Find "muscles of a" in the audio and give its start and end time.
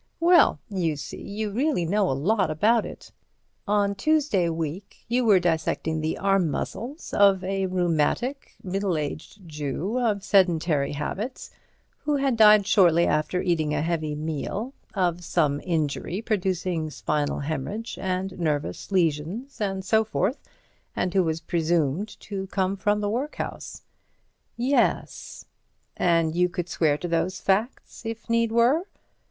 6.49-7.67